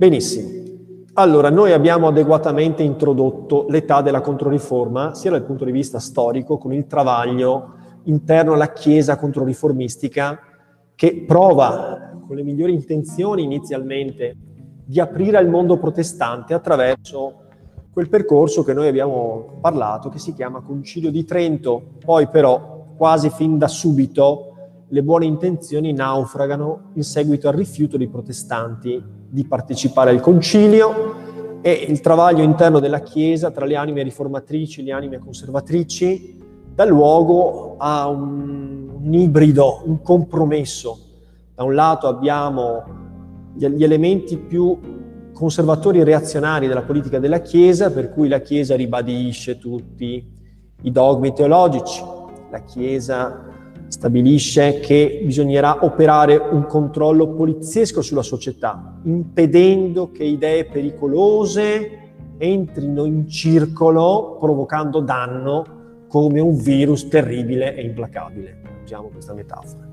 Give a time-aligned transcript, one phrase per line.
[0.00, 0.48] Benissimo.
[1.12, 6.72] Allora, noi abbiamo adeguatamente introdotto l'età della controriforma, sia dal punto di vista storico, con
[6.72, 7.74] il travaglio
[8.04, 10.40] interno alla Chiesa controriformistica,
[10.94, 14.34] che prova, con le migliori intenzioni inizialmente,
[14.86, 17.34] di aprire al mondo protestante attraverso
[17.92, 21.82] quel percorso che noi abbiamo parlato, che si chiama Concilio di Trento.
[22.02, 24.49] Poi però, quasi fin da subito,
[24.92, 31.70] le buone intenzioni naufragano in seguito al rifiuto dei protestanti di partecipare al concilio e
[31.88, 36.38] il travaglio interno della Chiesa tra le anime riformatrici e le anime conservatrici
[36.74, 40.98] dà luogo a un, un ibrido, un compromesso.
[41.54, 42.82] Da un lato abbiamo
[43.54, 44.78] gli elementi più
[45.32, 50.38] conservatori e reazionari della politica della Chiesa, per cui la Chiesa ribadisce tutti
[50.82, 52.02] i dogmi teologici,
[52.50, 53.49] la Chiesa
[53.90, 61.98] stabilisce che bisognerà operare un controllo poliziesco sulla società, impedendo che idee pericolose
[62.38, 68.60] entrino in circolo provocando danno come un virus terribile e implacabile.
[68.84, 69.88] Usiamo questa metafora.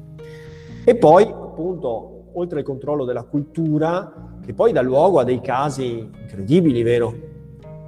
[0.86, 6.08] E poi, appunto, oltre al controllo della cultura, che poi dà luogo a dei casi
[6.22, 7.16] incredibili, vero?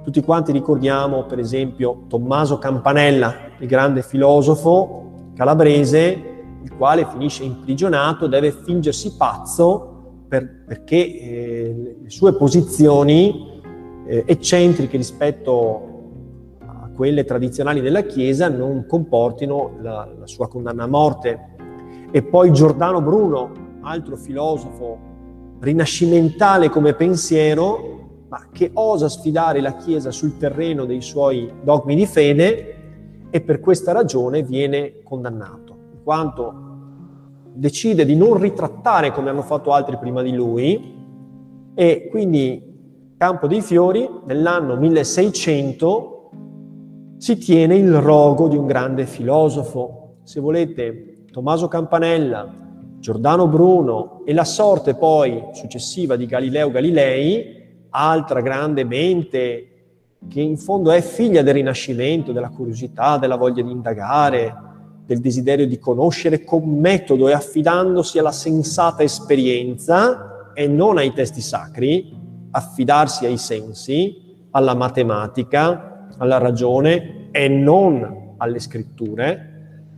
[0.02, 5.09] Tutti quanti ricordiamo, per esempio, Tommaso Campanella, il grande filosofo
[5.40, 6.22] calabrese,
[6.62, 13.62] il quale finisce imprigionato, deve fingersi pazzo per, perché eh, le sue posizioni
[14.06, 20.88] eh, eccentriche rispetto a quelle tradizionali della Chiesa non comportino la, la sua condanna a
[20.88, 21.38] morte.
[22.10, 24.98] E poi Giordano Bruno, altro filosofo
[25.60, 32.04] rinascimentale come pensiero, ma che osa sfidare la Chiesa sul terreno dei suoi dogmi di
[32.04, 32.74] fede
[33.30, 36.68] e per questa ragione viene condannato, in quanto
[37.52, 40.98] decide di non ritrattare come hanno fatto altri prima di lui
[41.74, 42.68] e quindi
[43.16, 46.30] Campo dei Fiori nell'anno 1600
[47.18, 50.16] si tiene il rogo di un grande filosofo.
[50.22, 52.50] Se volete, Tommaso Campanella,
[52.98, 59.69] Giordano Bruno e la sorte poi successiva di Galileo Galilei, altra grande mente
[60.28, 64.54] che in fondo è figlia del rinascimento, della curiosità, della voglia di indagare,
[65.06, 71.40] del desiderio di conoscere con metodo e affidandosi alla sensata esperienza e non ai testi
[71.40, 72.16] sacri,
[72.50, 79.46] affidarsi ai sensi, alla matematica, alla ragione e non alle scritture,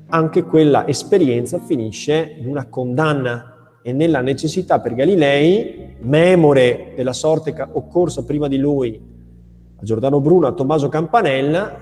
[0.09, 7.54] anche quella esperienza finisce in una condanna e nella necessità per Galilei, memore della sorte
[7.72, 9.11] occorsa prima di lui
[9.82, 11.76] a Giordano Bruno, a Tommaso Campanella,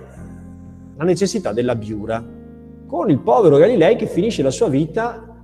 [0.97, 2.25] la necessità della biura,
[2.87, 5.43] con il povero Galilei che finisce la sua vita,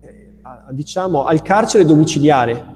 [0.00, 0.30] eh,
[0.70, 2.72] diciamo, al carcere domiciliare,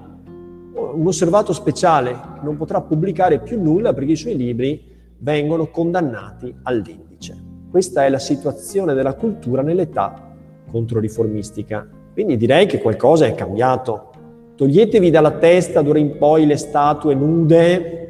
[0.95, 4.87] un osservato speciale che non potrà pubblicare più nulla perché i suoi libri
[5.19, 7.37] vengono condannati all'indice.
[7.69, 10.33] Questa è la situazione della cultura nell'età
[10.71, 11.87] controriformistica.
[12.12, 14.11] Quindi direi che qualcosa è cambiato.
[14.55, 18.08] Toglietevi dalla testa d'ora in poi le statue nude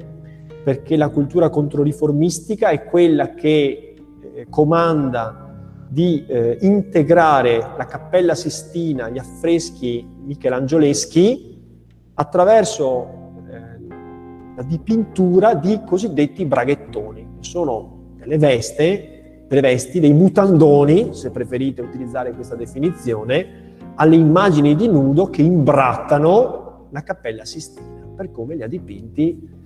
[0.69, 3.95] perché la cultura controriformistica è quella che
[4.34, 11.59] eh, comanda di eh, integrare la Cappella Sistina, gli affreschi michelangioleschi,
[12.12, 13.06] attraverso
[13.49, 13.87] eh,
[14.56, 21.81] la dipintura di cosiddetti braghettoni, che sono delle veste, delle vesti, dei mutandoni, se preferite
[21.81, 28.62] utilizzare questa definizione, alle immagini di nudo che imbrattano la Cappella Sistina, per come li
[28.62, 29.56] ha dipinti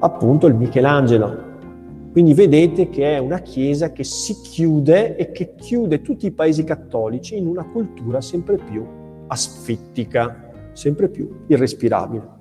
[0.00, 1.44] appunto il Michelangelo.
[2.12, 6.64] Quindi vedete che è una chiesa che si chiude e che chiude tutti i paesi
[6.64, 8.86] cattolici in una cultura sempre più
[9.26, 12.34] asfittica, sempre più irrespirabile.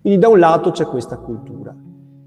[0.00, 1.76] Quindi da un lato c'è questa cultura,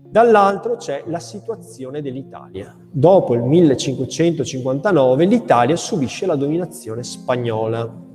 [0.09, 2.75] dall'altro c'è la situazione dell'Italia.
[2.91, 8.07] Dopo il 1559 l'Italia subisce la dominazione spagnola.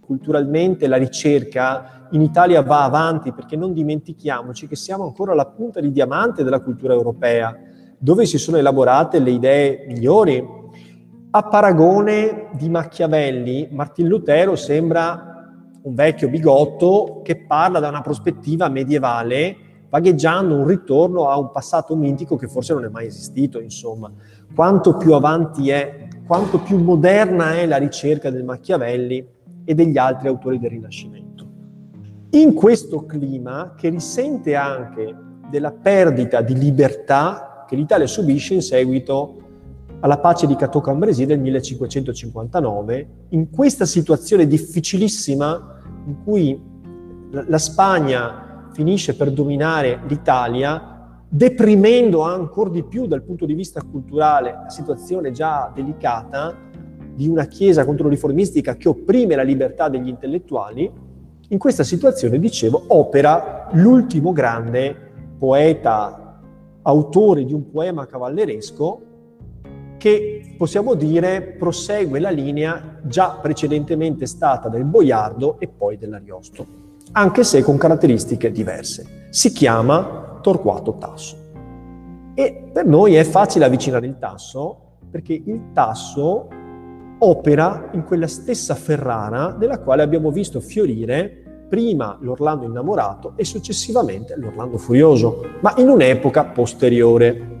[0.00, 5.80] Culturalmente la ricerca in Italia va avanti perché non dimentichiamoci che siamo ancora alla punta
[5.80, 7.54] di diamante della cultura europea,
[7.98, 10.56] dove si sono elaborate le idee migliori.
[11.30, 15.28] A paragone di Machiavelli, Martin Lutero sembra
[15.82, 19.56] un vecchio bigotto che parla da una prospettiva medievale,
[19.90, 24.10] vagheggiando un ritorno a un passato mitico che forse non è mai esistito, insomma.
[24.54, 29.26] Quanto più avanti è, quanto più moderna è la ricerca del Machiavelli
[29.64, 31.47] e degli altri autori del Rinascimento.
[32.30, 35.16] In questo clima, che risente anche
[35.50, 39.36] della perdita di libertà che l'Italia subisce in seguito
[40.00, 46.60] alla pace di Cateau Cambrésis del 1559, in questa situazione difficilissima in cui
[47.30, 54.50] la Spagna finisce per dominare l'Italia, deprimendo ancora di più dal punto di vista culturale
[54.64, 56.54] la situazione già delicata
[57.14, 61.06] di una Chiesa controriformistica che opprime la libertà degli intellettuali,
[61.48, 64.94] in questa situazione, dicevo, opera l'ultimo grande
[65.38, 66.40] poeta,
[66.82, 69.02] autore di un poema cavalleresco,
[69.96, 76.66] che possiamo dire prosegue la linea già precedentemente stata del Boiardo e poi dell'Ariosto,
[77.12, 79.26] anche se con caratteristiche diverse.
[79.30, 81.36] Si chiama Torquato Tasso.
[82.34, 84.78] E per noi è facile avvicinare il tasso
[85.10, 86.48] perché il tasso
[87.18, 94.34] opera in quella stessa Ferrara della quale abbiamo visto fiorire prima l'Orlando innamorato e successivamente
[94.36, 97.56] l'Orlando furioso, ma in un'epoca posteriore.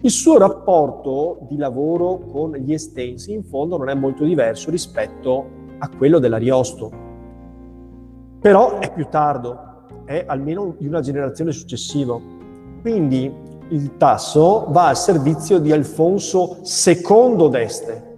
[0.00, 5.46] Il suo rapporto di lavoro con gli estensi in fondo non è molto diverso rispetto
[5.78, 6.90] a quello dell'Ariosto,
[8.40, 9.58] però è più tardo,
[10.04, 12.16] è almeno di una generazione successiva.
[12.80, 13.32] Quindi
[13.70, 18.15] il Tasso va al servizio di Alfonso II d'Este,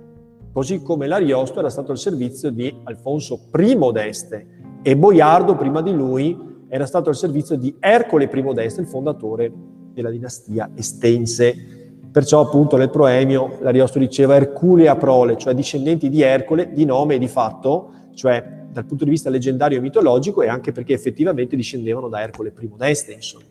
[0.52, 4.46] così come l'Ariosto era stato al servizio di Alfonso I d'Este
[4.82, 9.52] e Boiardo prima di lui era stato al servizio di Ercole I d'Este, il fondatore
[9.92, 11.76] della dinastia estense.
[12.10, 17.18] Perciò appunto nel proemio l'Ariosto diceva Erculea prole, cioè discendenti di Ercole, di nome e
[17.18, 22.08] di fatto, cioè dal punto di vista leggendario e mitologico e anche perché effettivamente discendevano
[22.08, 23.44] da Ercole I d'Este, insomma.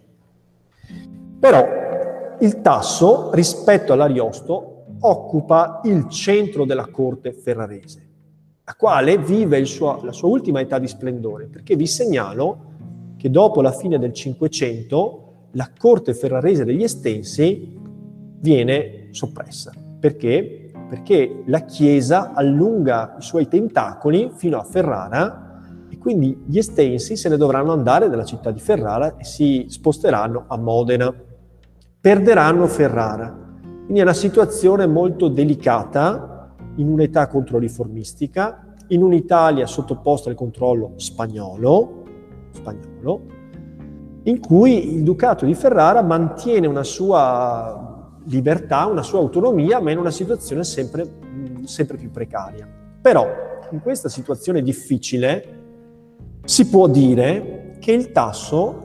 [1.39, 1.65] Però
[2.39, 8.09] il Tasso, rispetto all'Ariosto, occupa il centro della corte ferrarese,
[8.63, 12.65] la quale vive suo, la sua ultima età di splendore, perché vi segnalo
[13.17, 17.75] che dopo la fine del Cinquecento la corte ferrarese degli Estensi
[18.39, 19.73] viene soppressa.
[19.99, 20.71] Perché?
[20.87, 27.29] Perché la Chiesa allunga i suoi tentacoli fino a Ferrara e quindi gli Estensi se
[27.29, 31.13] ne dovranno andare dalla città di Ferrara e si sposteranno a Modena.
[31.99, 33.46] Perderanno Ferrara
[33.87, 42.03] quindi è una situazione molto delicata in un'età controriformistica, in un'Italia sottoposta al controllo spagnolo,
[42.51, 43.21] spagnolo,
[44.23, 49.99] in cui il Ducato di Ferrara mantiene una sua libertà, una sua autonomia, ma in
[49.99, 51.09] una situazione sempre,
[51.63, 52.67] sempre più precaria.
[53.01, 53.25] Però
[53.71, 55.59] in questa situazione difficile
[56.43, 58.83] si può dire che il Tasso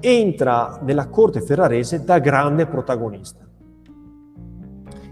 [0.00, 3.45] entra nella corte ferrarese da grande protagonista.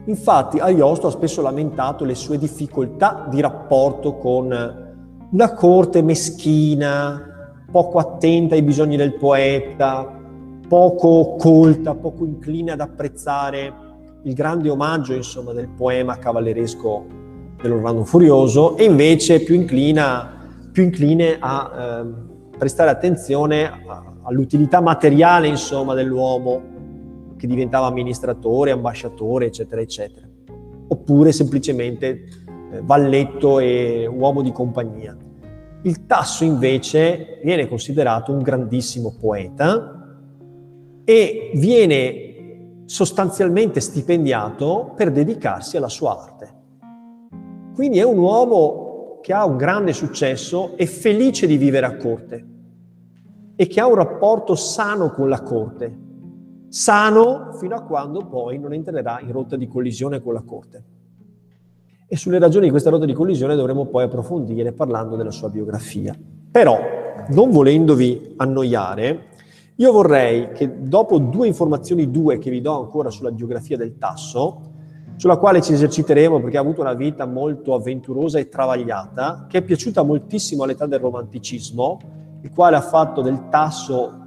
[0.07, 4.83] Infatti Ariosto ha spesso lamentato le sue difficoltà di rapporto con
[5.31, 10.07] una corte meschina, poco attenta ai bisogni del poeta,
[10.69, 13.73] poco colta, poco incline ad apprezzare
[14.25, 17.07] il grande omaggio insomma, del poema cavalleresco
[17.61, 23.71] dell'Orlando Furioso e invece più, inclina, più incline a eh, prestare attenzione
[24.23, 26.74] all'utilità materiale insomma, dell'uomo
[27.45, 30.27] che diventava amministratore, ambasciatore, eccetera, eccetera.
[30.89, 32.25] Oppure semplicemente
[32.73, 35.15] eh, valletto e uomo di compagnia.
[35.83, 40.17] Il Tasso invece viene considerato un grandissimo poeta
[41.05, 46.53] e viene sostanzialmente stipendiato per dedicarsi alla sua arte.
[47.75, 52.47] Quindi è un uomo che ha un grande successo e felice di vivere a corte
[53.55, 56.04] e che ha un rapporto sano con la corte,
[56.75, 60.85] sano fino a quando poi non entrerà in rotta di collisione con la Corte.
[62.09, 66.19] E sulle ragioni di questa rotta di collisione dovremo poi approfondire parlando della sua biografia.
[66.51, 66.77] Però,
[67.29, 69.27] non volendovi annoiare,
[69.77, 74.73] io vorrei che dopo due informazioni, due che vi do ancora sulla biografia del Tasso,
[75.15, 79.63] sulla quale ci eserciteremo perché ha avuto una vita molto avventurosa e travagliata, che è
[79.63, 82.01] piaciuta moltissimo all'età del romanticismo,
[82.41, 84.23] il quale ha fatto del Tasso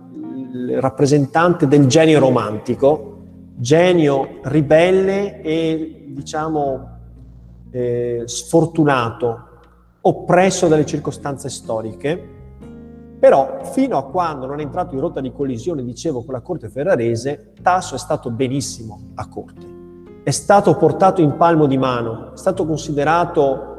[0.79, 3.23] rappresentante del genio romantico,
[3.55, 6.89] genio ribelle e diciamo
[7.71, 9.45] eh, sfortunato,
[10.01, 12.35] oppresso dalle circostanze storiche,
[13.19, 16.69] però fino a quando non è entrato in rotta di collisione, dicevo, con la corte
[16.69, 19.75] ferrarese, Tasso è stato benissimo a corte.
[20.23, 23.75] È stato portato in palmo di mano, è stato considerato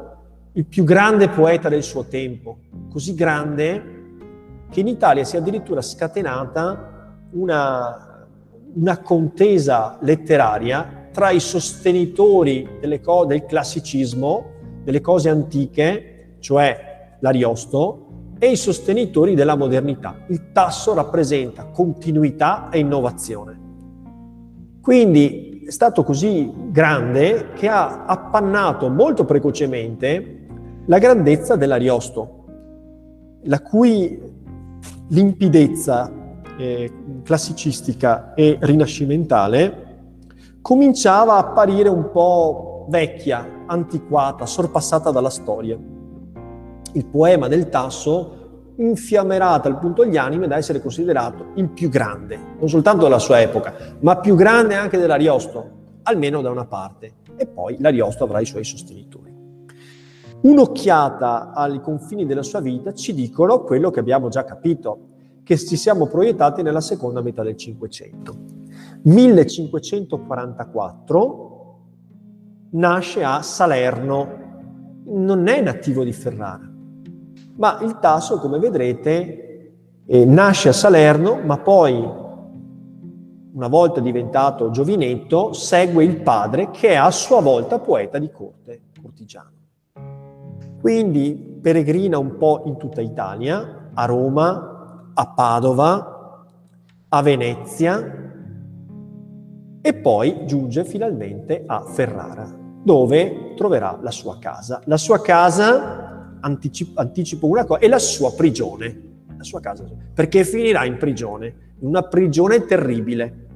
[0.53, 2.57] il più grande poeta del suo tempo,
[2.91, 3.98] così grande
[4.69, 8.27] che in Italia si è addirittura scatenata una,
[8.73, 12.67] una contesa letteraria tra i sostenitori
[13.01, 14.45] co- del classicismo,
[14.83, 18.05] delle cose antiche, cioè l'Ariosto,
[18.39, 20.23] e i sostenitori della modernità.
[20.27, 23.59] Il tasso rappresenta continuità e innovazione.
[24.81, 30.47] Quindi è stato così grande che ha appannato molto precocemente
[30.85, 32.45] la grandezza dell'Ariosto,
[33.43, 34.19] la cui
[35.09, 36.11] limpidezza
[36.57, 36.91] eh,
[37.23, 39.87] classicistica e rinascimentale
[40.61, 45.77] cominciava a apparire un po' vecchia, antiquata, sorpassata dalla storia.
[46.93, 52.37] Il poema del Tasso infiammerà tal punto gli animi da essere considerato il più grande,
[52.59, 55.69] non soltanto della sua epoca, ma più grande anche dell'Ariosto,
[56.03, 57.13] almeno da una parte.
[57.35, 59.28] E poi l'Ariosto avrà i suoi sostenitori.
[60.41, 65.07] Un'occhiata ai confini della sua vita ci dicono quello che abbiamo già capito,
[65.43, 68.33] che ci siamo proiettati nella seconda metà del Cinquecento.
[69.01, 71.79] 1544
[72.71, 74.37] nasce a Salerno,
[75.07, 76.71] non è nativo di Ferrara,
[77.57, 79.73] ma il Tasso, come vedrete,
[80.05, 82.01] eh, nasce a Salerno, ma poi,
[83.51, 88.83] una volta diventato giovinetto, segue il padre che è a sua volta poeta di corte,
[89.01, 89.57] cortigiano.
[90.79, 96.45] Quindi peregrina un po' in tutta Italia, a Roma, a Padova,
[97.09, 98.17] a Venezia
[99.81, 102.49] e poi giunge finalmente a Ferrara,
[102.83, 104.81] dove troverà la sua casa.
[104.85, 109.01] La sua casa, anticipo, anticipo una cosa, è la sua prigione,
[109.35, 109.83] la sua casa,
[110.13, 113.47] perché finirà in prigione, in una prigione terribile,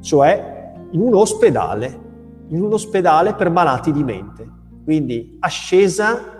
[0.00, 2.06] cioè in un ospedale,
[2.48, 4.46] in un ospedale per malati di mente.
[4.84, 6.37] Quindi ascesa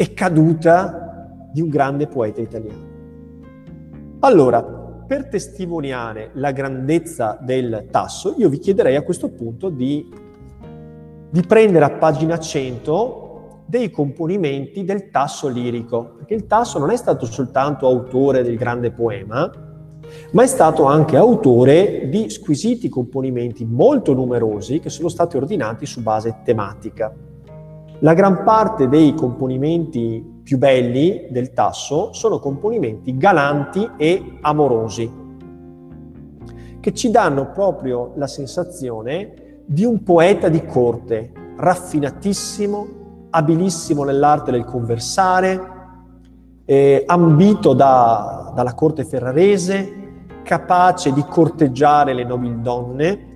[0.00, 2.88] e caduta di un grande poeta italiano.
[4.20, 10.10] Allora, per testimoniare la grandezza del tasso, io vi chiederei a questo punto di,
[11.28, 16.96] di prendere a pagina 100 dei componimenti del tasso lirico, perché il tasso non è
[16.96, 19.52] stato soltanto autore del grande poema,
[20.32, 26.00] ma è stato anche autore di squisiti componimenti molto numerosi che sono stati ordinati su
[26.00, 27.28] base tematica.
[28.02, 35.12] La gran parte dei componimenti più belli del Tasso sono componimenti galanti e amorosi,
[36.80, 42.86] che ci danno proprio la sensazione di un poeta di corte, raffinatissimo,
[43.28, 45.60] abilissimo nell'arte del conversare,
[46.64, 53.28] eh, ambito da, dalla corte ferrarese, capace di corteggiare le nobili donne,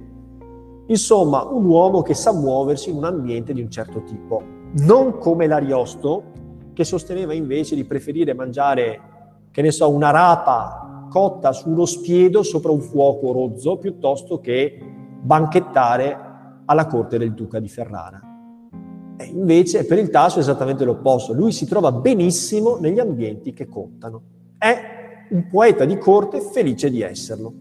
[0.86, 5.46] insomma un uomo che sa muoversi in un ambiente di un certo tipo, non come
[5.46, 6.32] l'Ariosto,
[6.72, 9.00] che sosteneva invece di preferire mangiare,
[9.50, 14.76] che ne so, una rapa cotta su uno spiedo sopra un fuoco rozzo piuttosto che
[15.22, 16.18] banchettare
[16.64, 18.20] alla corte del duca di Ferrara.
[19.16, 23.68] E invece per il Tasso è esattamente l'opposto, lui si trova benissimo negli ambienti che
[23.68, 24.22] contano.
[24.58, 24.76] È
[25.30, 27.52] un poeta di corte felice di esserlo.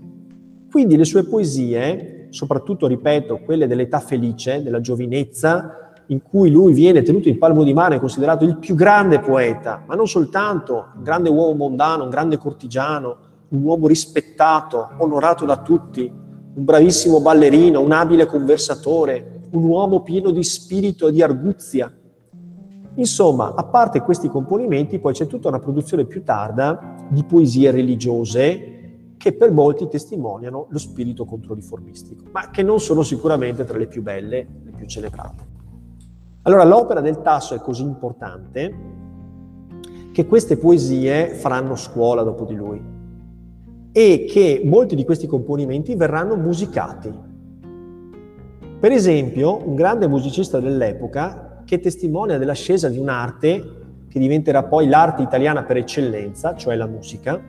[0.71, 7.01] Quindi le sue poesie, soprattutto, ripeto, quelle dell'età felice, della giovinezza, in cui lui viene
[7.01, 11.03] tenuto in palmo di mano e considerato il più grande poeta, ma non soltanto un
[11.03, 13.17] grande uomo mondano, un grande cortigiano,
[13.49, 16.11] un uomo rispettato, onorato da tutti,
[16.55, 21.91] un bravissimo ballerino, un abile conversatore, un uomo pieno di spirito e di arguzia.
[22.95, 28.69] Insomma, a parte questi componimenti, poi c'è tutta una produzione più tarda di poesie religiose
[29.17, 34.01] che per molti testimoniano lo spirito controriformistico, ma che non sono sicuramente tra le più
[34.01, 35.52] belle, le più celebrate.
[36.45, 38.75] Allora l'opera del Tasso è così importante
[40.11, 42.81] che queste poesie faranno scuola dopo di lui
[43.93, 47.13] e che molti di questi componimenti verranno musicati.
[48.77, 55.21] Per esempio, un grande musicista dell'epoca che testimonia dell'ascesa di un'arte che diventerà poi l'arte
[55.21, 57.41] italiana per eccellenza, cioè la musica,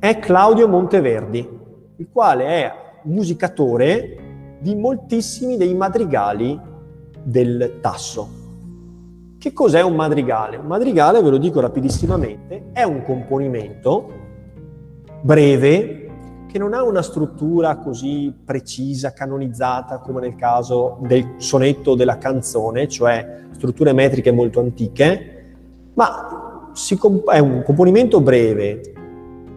[0.00, 1.48] è Claudio Monteverdi,
[1.96, 2.72] il quale è
[3.04, 4.16] musicatore
[4.58, 6.68] di moltissimi dei madrigali
[7.30, 8.38] del tasso.
[9.38, 10.56] Che cos'è un madrigale?
[10.56, 14.18] Un madrigale, ve lo dico rapidissimamente, è un componimento
[15.22, 16.08] breve
[16.46, 22.18] che non ha una struttura così precisa, canonizzata come nel caso del sonetto o della
[22.18, 25.54] canzone, cioè strutture metriche molto antiche,
[25.94, 28.80] ma comp- è un componimento breve,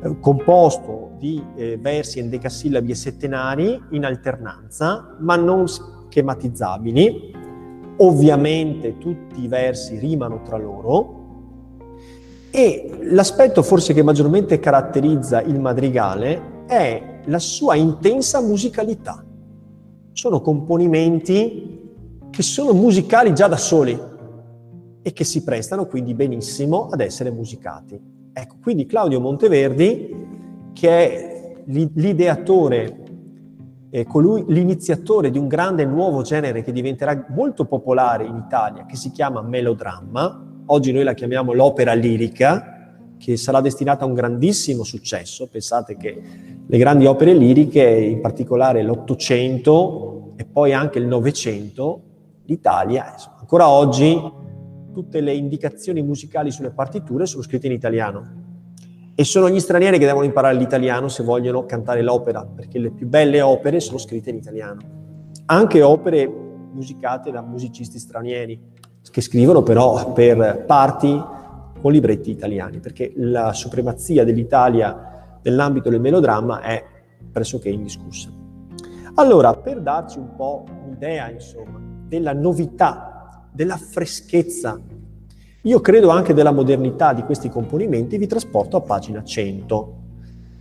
[0.03, 7.41] eh, composto di eh, versi endecasillabi e settenari in alternanza, ma non schematizzabili,
[7.97, 11.21] Ovviamente tutti i versi rimano tra loro
[12.51, 19.23] e l'aspetto forse che maggiormente caratterizza il madrigale è la sua intensa musicalità.
[20.11, 21.81] Sono componimenti
[22.29, 23.99] che sono musicali già da soli
[25.01, 27.99] e che si prestano quindi benissimo ad essere musicati.
[28.31, 30.15] Ecco, quindi Claudio Monteverdi,
[30.73, 33.02] che è l'ideatore
[33.95, 38.95] eh, colui, l'iniziatore di un grande nuovo genere che diventerà molto popolare in Italia, che
[38.95, 40.63] si chiama melodramma.
[40.65, 45.47] Oggi noi la chiamiamo l'opera lirica, che sarà destinata a un grandissimo successo.
[45.47, 46.21] Pensate che
[46.65, 52.01] le grandi opere liriche, in particolare l'Ottocento e poi anche il Novecento,
[52.45, 54.19] l'Italia, ancora oggi
[54.91, 58.42] tutte le indicazioni musicali sulle partiture sono scritte in italiano.
[59.15, 63.05] E sono gli stranieri che devono imparare l'italiano se vogliono cantare l'opera, perché le più
[63.07, 64.81] belle opere sono scritte in italiano.
[65.45, 66.27] Anche opere
[66.71, 68.59] musicate da musicisti stranieri,
[69.11, 71.21] che scrivono però per parti
[71.79, 76.83] con libretti italiani, perché la supremazia dell'Italia nell'ambito del melodramma è
[77.31, 78.29] pressoché indiscussa.
[79.15, 84.79] Allora, per darci un po' un'idea, insomma, della novità, della freschezza
[85.65, 89.97] io credo anche della modernità di questi componimenti, vi trasporto a pagina 100.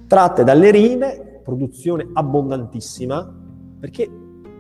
[0.07, 3.41] Tratte dalle rime, produzione abbondantissima,
[3.81, 4.09] perché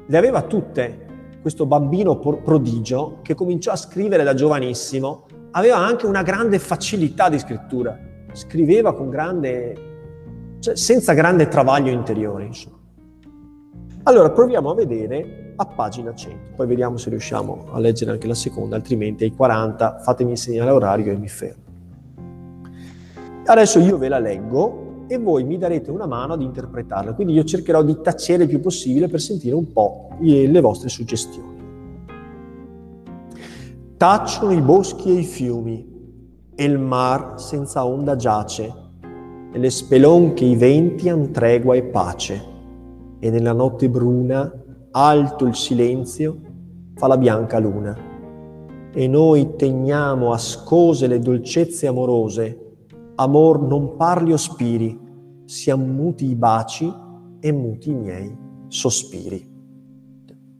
[0.04, 1.06] le aveva tutte
[1.40, 7.38] questo bambino prodigio che cominciò a scrivere da giovanissimo, aveva anche una grande facilità di
[7.38, 7.96] scrittura,
[8.32, 12.46] scriveva con grande, cioè senza grande travaglio interiore.
[12.46, 12.78] Insomma.
[14.04, 16.54] Allora proviamo a vedere a pagina 100.
[16.56, 21.12] Poi vediamo se riusciamo a leggere anche la seconda, altrimenti ai 40 fatemi segnare l'orario
[21.12, 21.62] e mi fermo.
[23.44, 27.44] Adesso io ve la leggo e voi mi darete una mano ad interpretarla, quindi io
[27.44, 31.60] cercherò di tacere il più possibile per sentire un po' le vostre suggestioni.
[33.96, 35.90] Tacciono i boschi e i fiumi,
[36.54, 38.72] e il mar senza onda giace,
[39.52, 42.42] e le spelonche i venti han tregua e pace,
[43.18, 44.50] e nella notte bruna
[44.92, 46.40] alto il silenzio,
[46.94, 47.96] fa la bianca luna.
[48.94, 52.58] E noi teniamo ascose le dolcezze amorose,
[53.16, 54.98] amor non parli o spiri,
[55.44, 56.92] siamo muti i baci
[57.40, 58.36] e muti i miei
[58.68, 59.50] sospiri.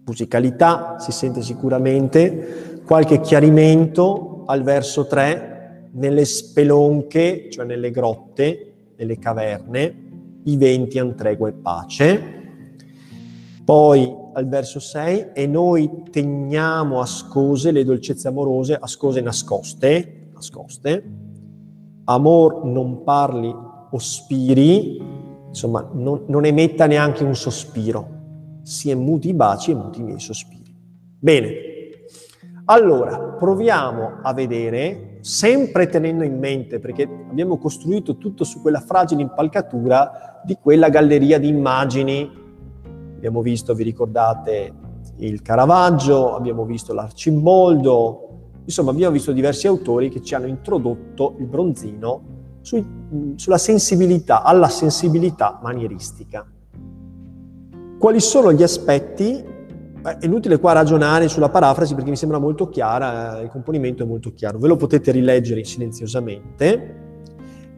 [0.05, 9.19] Musicalità, si sente sicuramente, qualche chiarimento al verso 3, nelle spelonche, cioè nelle grotte, nelle
[9.19, 9.95] caverne,
[10.45, 12.23] i venti han tregua e pace.
[13.65, 21.05] Poi al verso 6, e noi teniamo ascose le dolcezze amorose, ascose nascoste, nascoste.
[22.05, 23.55] Amor non parli
[23.91, 25.01] o spiri,
[25.49, 28.61] insomma, non, non emetta neanche un sospiro.
[28.63, 30.75] Si è muti i baci e muti i miei sospiri.
[31.19, 31.71] Bene,
[32.67, 39.23] allora proviamo a vedere, sempre tenendo in mente, perché abbiamo costruito tutto su quella fragile
[39.23, 42.41] impalcatura di quella galleria di immagini
[43.23, 44.73] Abbiamo visto, vi ricordate,
[45.19, 48.31] il Caravaggio, abbiamo visto l'Arcimboldo,
[48.65, 52.23] insomma abbiamo visto diversi autori che ci hanno introdotto il bronzino
[52.63, 52.85] sui,
[53.37, 56.45] sulla sensibilità, alla sensibilità manieristica.
[57.97, 59.35] Quali sono gli aspetti?
[59.35, 64.03] Eh, è inutile qua ragionare sulla parafrasi perché mi sembra molto chiara, eh, il componimento
[64.03, 67.02] è molto chiaro, ve lo potete rileggere silenziosamente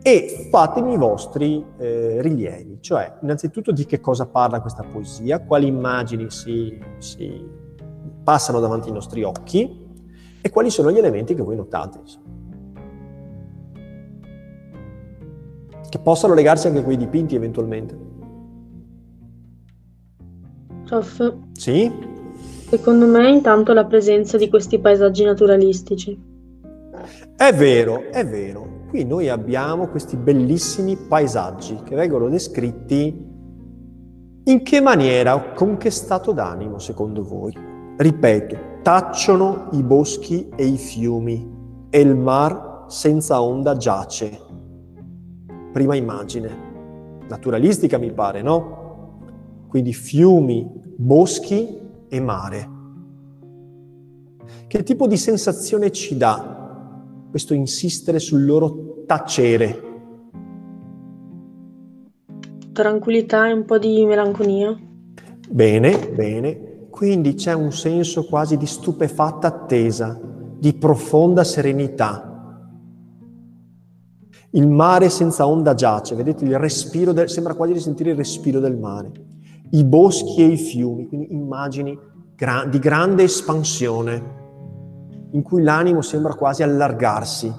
[0.07, 5.67] e fatemi i vostri eh, rilievi, cioè innanzitutto di che cosa parla questa poesia, quali
[5.67, 7.43] immagini si, si,
[8.23, 9.83] passano davanti ai nostri occhi
[10.43, 12.01] e quali sono gli elementi che voi notate.
[15.89, 17.97] Che possano legarsi anche a quei dipinti eventualmente.
[20.85, 21.35] Prof.
[21.53, 21.91] Sì?
[22.69, 26.33] Secondo me intanto la presenza di questi paesaggi naturalistici.
[27.37, 33.33] È vero, è vero qui noi abbiamo questi bellissimi paesaggi che vengono descritti
[34.45, 37.53] in che maniera, con che stato d'animo secondo voi?
[37.97, 41.45] Ripeto, tacciono i boschi e i fiumi
[41.91, 44.39] e il mar senza onda giace.
[45.73, 46.57] Prima immagine,
[47.27, 49.67] naturalistica mi pare, no?
[49.67, 52.71] Quindi fiumi, boschi e mare.
[54.69, 56.55] Che tipo di sensazione ci dà
[57.35, 59.93] questo insistere sul loro tacere.
[62.73, 64.77] Tranquillità e un po' di melanconia.
[65.49, 66.89] Bene, bene.
[66.91, 70.19] Quindi c'è un senso quasi di stupefatta attesa,
[70.59, 72.31] di profonda serenità.
[74.51, 78.61] Il mare senza onda giace, vedete il respiro, del, sembra quasi di sentire il respiro
[78.61, 79.11] del mare.
[79.71, 81.99] I boschi e i fiumi, quindi immagini
[82.37, 84.43] gra- di grande espansione
[85.33, 87.53] in cui l'animo sembra quasi allargarsi.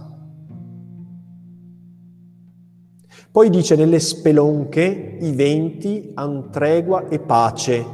[3.35, 7.85] Poi dice nelle spelonche i venti han tregua e pace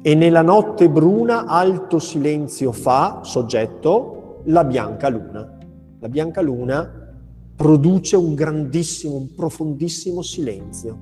[0.00, 5.58] e nella notte bruna alto silenzio fa, soggetto, la bianca luna.
[5.98, 6.90] La bianca luna
[7.54, 10.98] produce un grandissimo, un profondissimo silenzio.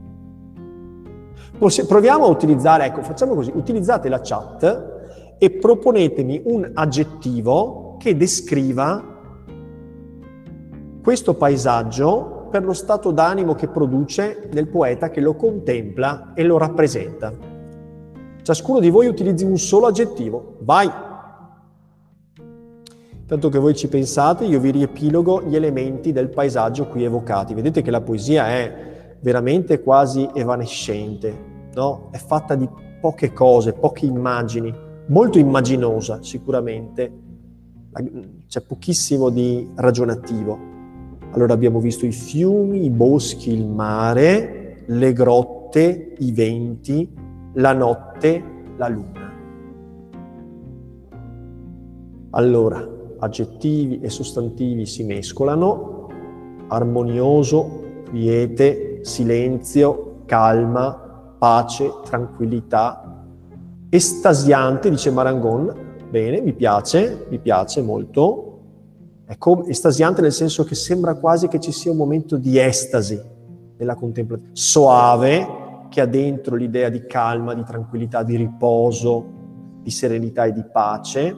[1.87, 9.17] Proviamo a utilizzare, ecco, facciamo così, utilizzate la chat e proponetemi un aggettivo che descriva
[11.01, 16.59] questo paesaggio per lo stato d'animo che produce nel poeta che lo contempla e lo
[16.59, 17.33] rappresenta.
[18.43, 20.57] Ciascuno di voi utilizzi un solo aggettivo.
[20.61, 20.91] Vai!
[23.27, 27.53] Tanto che voi ci pensate, io vi riepilogo gli elementi del paesaggio qui evocati.
[27.53, 31.35] Vedete che la poesia è veramente quasi evanescente,
[31.75, 32.09] no?
[32.11, 32.67] È fatta di
[33.01, 34.75] poche cose, poche immagini,
[35.09, 37.13] molto immaginosa sicuramente,
[38.47, 40.78] c'è pochissimo di ragionativo.
[41.33, 47.13] Allora abbiamo visto i fiumi, i boschi, il mare, le grotte, i venti,
[47.55, 48.43] la notte,
[48.77, 49.33] la luna.
[52.31, 52.87] Allora,
[53.19, 56.09] aggettivi e sostantivi si mescolano,
[56.69, 63.25] armonioso, quiete, silenzio, calma, pace, tranquillità,
[63.91, 65.75] estasiante, dice Marangon,
[66.11, 68.48] bene, mi piace, mi piace molto,
[69.29, 69.37] è
[69.67, 73.21] estasiante nel senso che sembra quasi che ci sia un momento di estasi
[73.77, 75.47] nella contemplazione, soave,
[75.91, 79.37] che ha dentro l'idea di calma, di tranquillità, di riposo,
[79.83, 81.37] di serenità e di pace,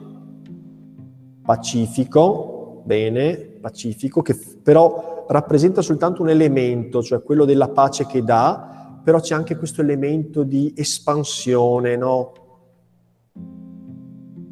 [1.43, 8.99] pacifico, bene, pacifico, che però rappresenta soltanto un elemento, cioè quello della pace che dà,
[9.03, 12.31] però c'è anche questo elemento di espansione, no?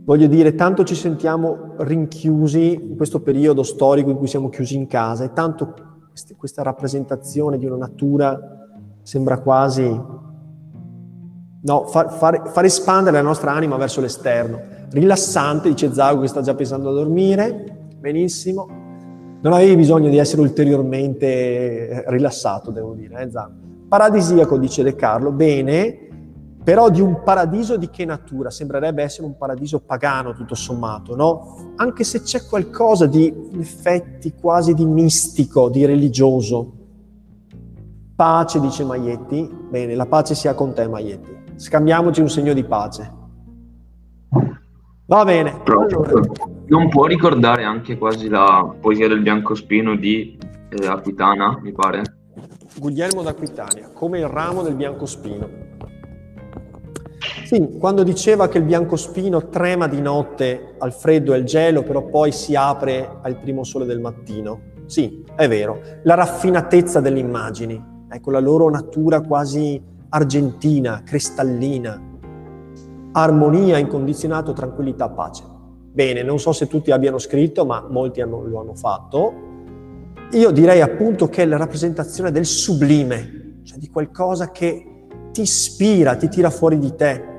[0.10, 4.88] Voglio dire, tanto ci sentiamo rinchiusi in questo periodo storico in cui siamo chiusi in
[4.88, 5.76] casa e tanto
[6.36, 8.68] questa rappresentazione di una natura
[9.04, 9.88] sembra quasi
[11.62, 16.42] no, far, far, far espandere la nostra anima verso l'esterno rilassante, dice Zago che sta
[16.42, 18.68] già pensando a dormire, benissimo.
[19.42, 23.54] Non avevi bisogno di essere ulteriormente rilassato, devo dire, eh, Zago.
[23.88, 26.09] Paradisiaco, dice De Carlo, bene,
[26.64, 28.50] però di un paradiso di che natura?
[28.50, 31.74] Sembrerebbe essere un paradiso pagano, tutto sommato, no?
[31.78, 36.74] Anche se c'è qualcosa di effetti quasi di mistico, di religioso.
[38.16, 39.50] Pace, dice Maietti.
[39.70, 41.56] Bene, la pace sia con te, Maietti.
[41.56, 43.14] Scambiamoci un segno di pace.
[45.06, 45.62] Va bene.
[45.66, 46.22] Allora.
[46.68, 50.38] Non può ricordare anche quasi la poesia del Biancospino di
[50.70, 52.04] eh, Aquitana, mi pare?
[52.78, 55.69] Guglielmo d'Aquitania, come il ramo del biancospino.
[57.50, 62.04] Sì, quando diceva che il biancospino trema di notte al freddo e al gelo, però
[62.06, 64.60] poi si apre al primo sole del mattino.
[64.86, 65.82] Sì, è vero.
[66.04, 72.00] La raffinatezza delle immagini, ecco la loro natura quasi argentina, cristallina,
[73.14, 75.44] armonia, incondizionato, tranquillità, pace.
[75.92, 79.34] Bene, non so se tutti abbiano scritto, ma molti hanno, lo hanno fatto.
[80.34, 86.16] Io direi appunto che è la rappresentazione del sublime, cioè di qualcosa che ti ispira,
[86.16, 87.38] ti tira fuori di te,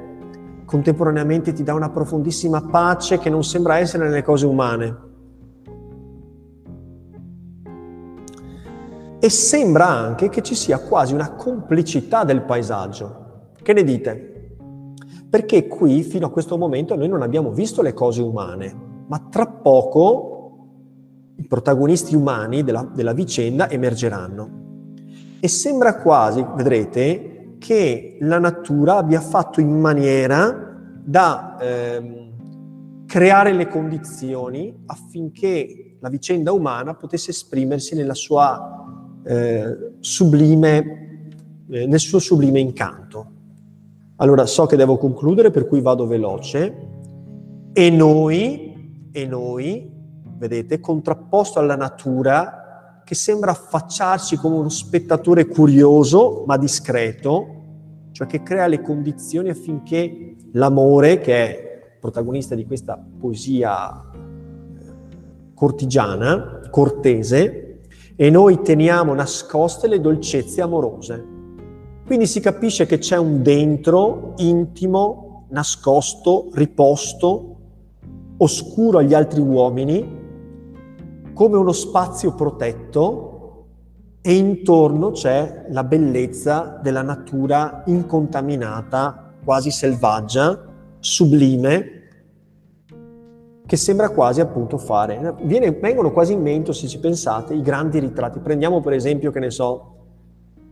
[0.70, 5.08] contemporaneamente ti dà una profondissima pace che non sembra essere nelle cose umane.
[9.18, 13.48] E sembra anche che ci sia quasi una complicità del paesaggio.
[13.60, 14.30] Che ne dite?
[15.30, 18.74] perché qui fino a questo momento noi non abbiamo visto le cose umane,
[19.06, 24.58] ma tra poco i protagonisti umani della, della vicenda emergeranno.
[25.38, 27.29] E sembra quasi, vedrete,
[27.60, 32.32] che la natura abbia fatto in maniera da eh,
[33.06, 41.28] creare le condizioni affinché la vicenda umana potesse esprimersi nella sua, eh, sublime,
[41.68, 43.26] eh, nel suo sublime incanto.
[44.16, 46.88] Allora so che devo concludere, per cui vado veloce.
[47.72, 49.90] E noi, e noi,
[50.38, 52.59] vedete, contrapposto alla natura,
[53.10, 57.54] che sembra affacciarci come uno spettatore curioso ma discreto,
[58.12, 66.60] cioè che crea le condizioni affinché l'amore, che è protagonista di questa poesia eh, cortigiana,
[66.70, 67.80] cortese,
[68.14, 71.26] e noi teniamo nascoste le dolcezze amorose.
[72.06, 77.56] Quindi si capisce che c'è un dentro intimo, nascosto, riposto,
[78.36, 80.19] oscuro agli altri uomini,
[81.40, 83.64] come uno spazio protetto
[84.20, 90.62] e intorno c'è la bellezza della natura incontaminata, quasi selvaggia,
[90.98, 92.08] sublime,
[93.64, 95.34] che sembra quasi appunto fare.
[95.44, 98.38] Viene, vengono quasi in mente, se ci pensate, i grandi ritratti.
[98.40, 99.94] Prendiamo per esempio, che ne so,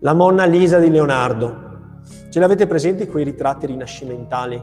[0.01, 1.57] la Monna Lisa di Leonardo.
[2.29, 4.63] Ce l'avete presenti quei ritratti rinascimentali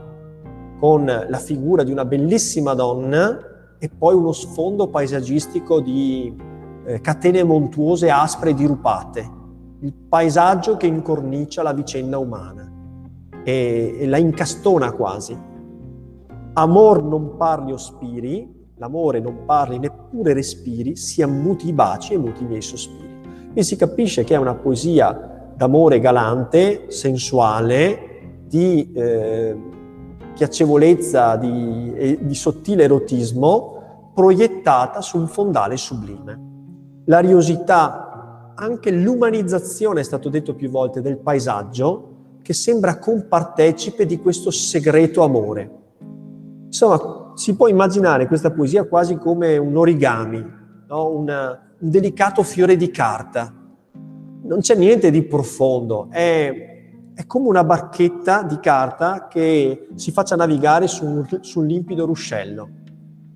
[0.79, 6.35] con la figura di una bellissima donna e poi uno sfondo paesaggistico di
[6.85, 9.31] eh, catene montuose aspre e dirupate,
[9.81, 12.71] il paesaggio che incornicia la vicenda umana
[13.43, 15.37] e, e la incastona quasi.
[16.53, 22.17] Amor non parli o spiri, l'amore non parli neppure respiri, sia muti i baci e
[22.17, 23.13] muti i miei sospiri.
[23.21, 28.13] Quindi si capisce che è una poesia d'amore galante, sensuale,
[28.47, 29.57] di eh,
[30.35, 36.53] piacevolezza, di, di sottile erotismo, proiettata su un fondale sublime.
[37.05, 44.51] L'ariosità, anche l'umanizzazione, è stato detto più volte, del paesaggio, che sembra compartecipe di questo
[44.51, 45.71] segreto amore.
[46.65, 50.45] Insomma, si può immaginare questa poesia quasi come un origami,
[50.87, 51.09] no?
[51.09, 53.53] Una, un delicato fiore di carta.
[54.43, 56.74] Non c'è niente di profondo, è,
[57.15, 62.05] è come una barchetta di carta che si faccia navigare su un, su un limpido
[62.05, 62.69] ruscello.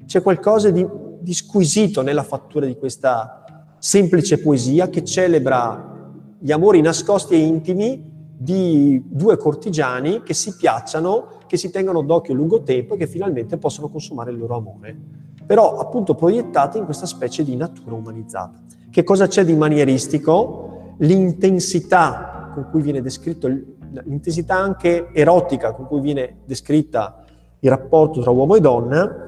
[0.06, 0.86] C'è qualcosa di,
[1.22, 3.46] di squisito nella fattura di questa
[3.80, 8.06] semplice poesia che celebra gli amori nascosti e intimi
[8.38, 13.58] di due cortigiani che si piacciono, che si tengono d'occhio lungo tempo e che finalmente
[13.58, 14.98] possono consumare il loro amore.
[15.46, 18.60] Però appunto proiettati in questa specie di natura umanizzata.
[18.92, 20.96] Che cosa c'è di manieristico?
[20.98, 27.24] L'intensità con cui viene descritto, l'intensità anche erotica con cui viene descritta
[27.60, 29.26] il rapporto tra uomo e donna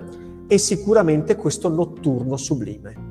[0.47, 3.09] e sicuramente questo notturno sublime.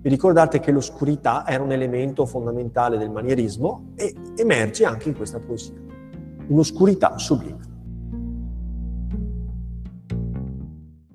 [0.00, 5.38] Vi ricordate che l'oscurità era un elemento fondamentale del manierismo e emerge anche in questa
[5.38, 5.74] poesia.
[6.48, 7.73] Un'oscurità sublime.